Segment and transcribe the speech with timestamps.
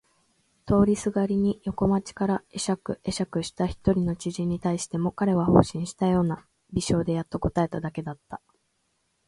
[0.65, 6.43] 通りすがりに横町から会釈えしゃくした一人の知人に対しても彼は放心したような
[6.73, 8.41] 微笑でやっと答えただけだった。